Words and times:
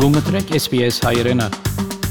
Գումտրեք 0.00 0.54
SPS 0.56 1.02
հայրենը։ 1.04 1.46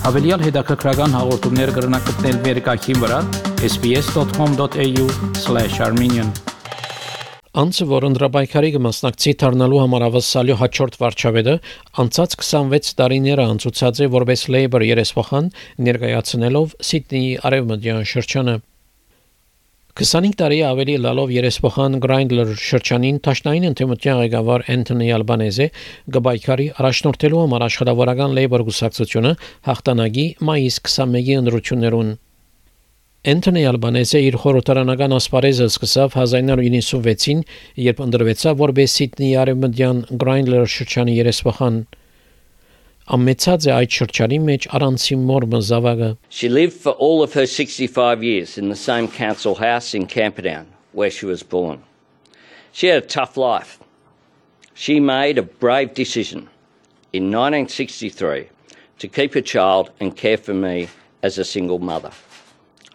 Հավելյալ 0.04 0.43
հետաքրքրական 0.46 1.15
հաղորդումներ 1.17 1.70
կգրնակցնել 1.73 2.35
վերկայքին 2.44 2.99
վրա 3.01 3.19
sps.com.au/armenian 3.65 6.29
Անցը 7.63 7.88
որ 7.89 8.05
ընդրաբայքարի 8.12 8.70
կմասնակցի 8.75 9.33
դառնալու 9.42 9.81
համար 9.88 10.06
ավասալյո 10.12 10.60
հաջորդ 10.62 10.94
վարչավետը 11.02 11.56
անցած 12.06 12.38
26 12.46 12.94
տարիները 13.02 13.49
անցուցած 13.56 14.06
է 14.06 14.08
որպես 14.19 14.46
Labour 14.53 14.85
երեսփոխան 14.85 15.49
ներկայացնելով 15.90 16.77
Սիդնեի 16.91 17.34
արևմտյան 17.49 18.05
շրջանը 18.13 18.55
25 20.00 20.36
տարի 20.40 20.58
ավելի 20.63 20.94
լալով 21.04 21.31
երեսփոխան 21.36 21.98
Grindler 22.04 22.52
շրջանին 22.55 23.18
Տաշնային 23.26 23.66
ընդդիմության 23.70 24.20
ղեկավար 24.22 24.63
Անթոնի 24.76 25.09
Ալբանեզը 25.16 25.67
գբայքարի 26.16 26.67
առաջնորդելու 26.80 27.41
համար 27.41 27.66
աշխատավորական 27.67 28.38
Labour 28.38 28.63
գուսակցությունը 28.70 29.34
հաղթանակի 29.67 30.26
մայիս 30.49 30.80
21-ի 30.88 31.35
ընդրություններուն 31.41 32.16
Անթոնի 33.34 33.66
Ալբանեզը 33.76 34.23
իր 34.30 34.40
խորհրդարանական 34.45 35.20
ասպարեզը 35.20 35.67
սկսավ 35.73 36.16
1996-ին, 36.23 37.41
երբ 37.91 38.04
ընդրվեցավ 38.07 38.63
որպես 38.63 38.99
Սիդնեի 39.02 39.34
արևմտյան 39.43 40.05
Grindler 40.23 40.63
շրջանի 40.79 41.20
երեսփոխան։ 41.20 41.84
Ամեցած 43.14 43.66
է 43.68 43.73
այդ 43.74 43.96
շրջանի 43.98 44.38
մեջ 44.48 44.66
առանցի 44.77 45.16
մորմը 45.28 45.60
զավակը։ 45.70 46.10
She 46.30 46.48
lived 46.48 46.77
for 46.84 46.92
all 47.06 47.23
of 47.23 47.34
her 47.34 47.46
65 47.46 48.23
years 48.24 48.56
in 48.56 48.70
the 48.70 48.80
same 48.82 49.09
council 49.09 49.56
house 49.56 49.92
in 49.95 50.06
Camperdown, 50.06 50.66
where 50.92 51.10
she 51.10 51.27
was 51.27 51.42
born. 51.42 51.82
She 52.73 52.86
had 52.88 53.02
a 53.02 53.06
tough 53.06 53.36
life. 53.36 53.78
She 54.74 54.98
made 55.00 55.38
a 55.38 55.42
brave 55.42 55.95
decision 55.95 56.48
in 57.12 57.30
1963 57.30 58.48
to 58.98 59.09
keep 59.09 59.34
a 59.34 59.43
child 59.43 59.90
and 60.01 60.16
care 60.16 60.38
for 60.38 60.54
me 60.54 60.88
as 61.23 61.38
a 61.38 61.45
single 61.45 61.79
mother. 61.79 62.10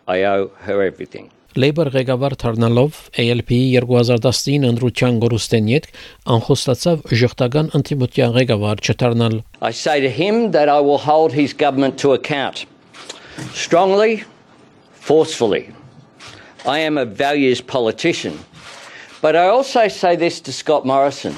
I 0.08 0.24
owe 0.24 0.52
her 0.66 0.82
everything. 0.82 1.30
Labour 1.60 1.90
ղեկավար 1.94 2.36
դառնալով 2.42 2.98
ALP-ի 3.22 3.60
2019 3.84 4.68
ընդրության 4.70 5.16
գորուստեն 5.24 5.70
յետ 5.72 5.88
անխոստացավ 6.36 7.02
ժողտական 7.22 7.72
ընդդիմության 7.80 8.36
ղեկավար 8.38 8.84
չդառնալ։ 8.86 9.40
I 9.62 9.72
say 9.72 9.98
to 10.00 10.12
him 10.14 10.52
that 10.52 10.70
I 10.70 10.80
will 10.80 11.02
hold 11.10 11.34
his 11.34 11.54
government 11.54 11.98
to 12.06 12.14
account 12.14 12.66
strongly, 13.54 14.24
forcefully. 14.94 15.74
I 16.66 16.80
am 16.80 16.98
a 16.98 17.06
values 17.06 17.62
politician. 17.62 18.38
But 19.22 19.36
I 19.36 19.48
also 19.48 19.88
say 19.88 20.16
this 20.16 20.40
to 20.42 20.54
Scott 20.54 20.86
Morrison. 20.86 21.36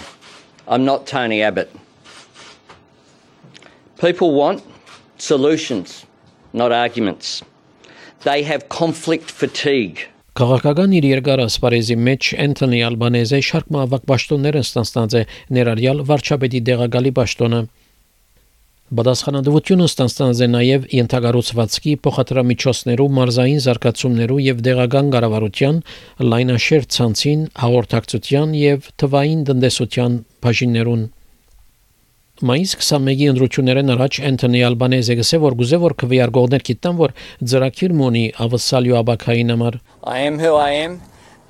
I'm 0.68 0.86
not 0.86 1.08
Tony 1.08 1.42
Abbott. 1.42 1.72
People 4.00 4.34
want 4.34 4.64
solutions, 5.18 6.06
not 6.54 6.72
arguments. 6.72 7.42
They 8.25 8.43
have 8.45 8.69
conflict 8.69 9.31
fatigue. 9.31 10.09
Քաղաքական 10.37 10.93
իր 10.99 11.05
երկար 11.09 11.41
ասպարեզի 11.47 11.95
մեջ 12.07 12.27
Անթոնի 12.45 12.81
Ալբանեզը 12.91 13.39
շարք 13.47 13.69
մավակ 13.77 14.03
պաշտոններ 14.11 14.59
ստանցած 14.61 15.15
է 15.17 15.23
ներառյալ 15.57 16.03
վարչապետի 16.11 16.61
դեղագալի 16.67 17.13
պաշտոնը։ 17.17 17.61
Բադասխանատվությունը 18.97 19.87
ստանցած 19.91 20.43
է 20.45 20.49
նաև 20.53 20.85
ենթագառուցվածքի 20.97 21.95
փոխադրամիջոցներու 22.07 23.09
մարզային 23.17 23.65
զարգացումներու 23.65 24.39
եւ 24.45 24.61
դեղական 24.69 25.09
կառավարության 25.17 25.81
լայնաշերտ 26.37 26.93
ցանցին 27.01 27.43
հաղորդակցության 27.65 28.55
եւ 28.61 28.91
թվային 29.03 29.43
տնտեսության 29.51 30.21
բաժիններուն 30.47 31.03
Մայիս 32.42 32.72
21-ի 32.82 33.28
ընդրություններն 33.30 33.94
առաջ 33.94 34.16
Անթոնի 34.28 34.62
Ալբանեզը 34.66 35.16
գսե 35.20 35.40
որ 35.44 35.56
գուզե 35.60 35.78
որ 35.84 35.94
քվեարկողներ 36.02 36.64
գիտան 36.70 36.96
որ 37.02 37.12
ծրակիր 37.52 37.94
մոնի 38.00 38.24
ավսալյո 38.46 38.96
աբակային 39.02 39.54
համար 39.54 39.78
I 40.04 40.18
am 40.30 40.40
who 40.40 40.56
I 40.56 40.72
am. 40.86 41.02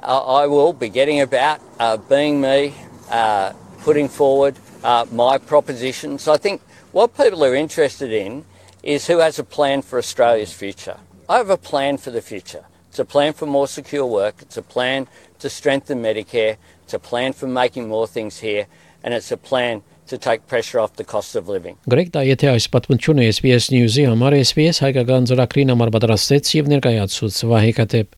Uh, 0.03 0.41
I 0.41 0.47
will 0.47 0.73
be 0.73 0.89
getting 0.89 1.21
about 1.21 1.61
uh, 1.79 1.95
being 1.95 2.41
me, 2.41 2.73
uh, 3.09 3.53
putting 3.85 4.09
forward 4.09 4.59
uh, 4.83 5.05
my 5.11 5.37
propositions. 5.37 6.27
I 6.27 6.35
think 6.37 6.61
what 6.91 7.15
people 7.15 7.45
are 7.45 7.55
interested 7.55 8.11
in 8.11 8.43
is 8.83 9.07
who 9.07 9.19
has 9.19 9.39
a 9.39 9.43
plan 9.45 9.81
for 9.81 9.97
Australia's 9.97 10.51
future. 10.51 10.97
I 11.29 11.37
have 11.37 11.49
a 11.49 11.57
plan 11.57 11.97
for 11.97 12.11
the 12.11 12.21
future. 12.21 12.65
It's 12.89 12.99
a 12.99 13.05
plan 13.05 13.31
for 13.31 13.45
more 13.45 13.67
secure 13.67 14.05
work. 14.05 14.35
It's 14.41 14.57
a 14.57 14.61
plan 14.61 15.07
to 15.39 15.49
strengthen 15.49 16.01
Medicare. 16.01 16.57
It's 16.83 16.93
a 16.93 16.99
plan 16.99 17.31
for 17.31 17.47
making 17.47 17.87
more 17.87 18.07
things 18.07 18.39
here. 18.39 18.67
And 19.03 19.13
it's 19.13 19.31
a 19.31 19.37
plan 19.37 19.83
to 20.10 20.18
take 20.18 20.46
pressure 20.46 20.80
off 20.82 20.92
the 21.00 21.04
cost 21.04 21.36
of 21.38 21.48
living. 21.48 21.76
Գրեգ 21.90 22.12
դա 22.16 22.24
եթե 22.30 22.52
այս 22.54 22.66
պատմությունը 22.74 23.28
SBS 23.36 23.70
News-ի 23.74 24.06
համար 24.10 24.38
SBS 24.42 24.82
հայկական 24.86 25.30
ծրագրին 25.30 25.72
համար 25.74 25.94
պատրաստեց 25.96 26.52
եւ 26.60 26.74
ներկայացուց 26.74 27.40
Վահե 27.52 27.72
Կատեփ 27.80 28.08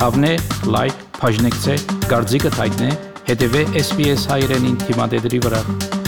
Հավնե, 0.00 0.34
լայք, 0.72 1.00
բաժնեկցե, 1.20 1.74
դարձիկը 2.08 2.54
թայտնե, 2.56 2.90
հետեւե 3.28 3.64
SBS 3.84 4.28
հայրենին 4.32 4.84
թիմադեդի 4.86 5.44
վրա։ 5.44 5.99